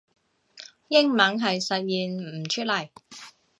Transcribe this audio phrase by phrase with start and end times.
[0.87, 2.89] 英文係實現唔出嚟